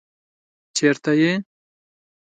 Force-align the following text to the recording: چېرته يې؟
چېرته 0.77 1.11
يې؟ 1.19 1.31